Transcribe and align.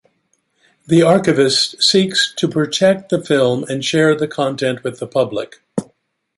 The 0.87 1.03
archivist 1.03 1.83
seeks 1.83 2.33
to 2.37 2.47
protect 2.47 3.09
the 3.09 3.23
film 3.23 3.65
and 3.65 3.85
share 3.85 4.15
the 4.15 4.27
content 4.27 4.83
with 4.83 4.97
the 4.97 5.05
public. 5.05 5.61